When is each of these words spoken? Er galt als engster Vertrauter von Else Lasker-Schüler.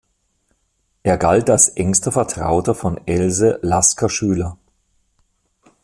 Er 1.03 1.15
galt 1.19 1.47
als 1.51 1.69
engster 1.69 2.11
Vertrauter 2.11 2.73
von 2.73 2.99
Else 3.05 3.59
Lasker-Schüler. 3.61 4.57